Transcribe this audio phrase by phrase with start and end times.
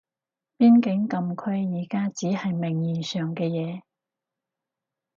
[0.57, 3.83] 邊境禁區而家只係名義上嘅嘢